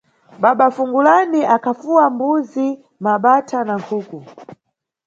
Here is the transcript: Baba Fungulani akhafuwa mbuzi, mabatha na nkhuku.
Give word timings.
Baba 0.41 0.67
Fungulani 0.75 1.41
akhafuwa 1.55 2.05
mbuzi, 2.13 2.67
mabatha 3.03 3.59
na 3.67 3.75
nkhuku. 3.81 4.19